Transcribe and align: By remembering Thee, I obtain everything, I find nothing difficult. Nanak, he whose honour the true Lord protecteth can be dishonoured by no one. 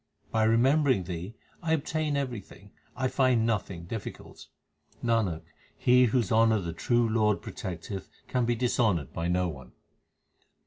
By 0.31 0.45
remembering 0.45 1.03
Thee, 1.03 1.35
I 1.61 1.73
obtain 1.73 2.17
everything, 2.17 2.71
I 2.95 3.07
find 3.07 3.45
nothing 3.45 3.83
difficult. 3.85 4.47
Nanak, 5.03 5.43
he 5.77 6.05
whose 6.05 6.31
honour 6.31 6.57
the 6.59 6.73
true 6.73 7.07
Lord 7.07 7.43
protecteth 7.43 8.09
can 8.27 8.43
be 8.45 8.55
dishonoured 8.55 9.13
by 9.13 9.27
no 9.27 9.47
one. 9.47 9.73